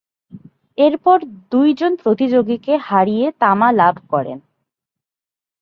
এরপর 0.77 1.17
দুইজন 1.51 1.91
প্রতিযোগীকে 1.95 2.73
হারিয়ে 2.87 3.27
তামা 3.39 3.69
লাভ 3.71 3.95
করেন। 4.09 4.37